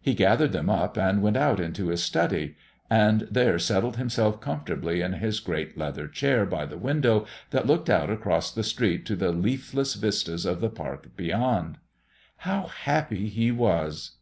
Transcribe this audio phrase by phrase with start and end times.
[0.00, 2.54] He gathered them up and went out into his study,
[2.88, 7.90] and there settled himself comfortably in his great leather chair by the window that looked
[7.90, 11.78] out across the street to the leafless vistas of the park beyond.
[12.36, 14.12] How happy he was!